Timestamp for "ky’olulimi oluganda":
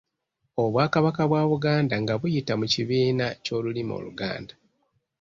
3.43-4.53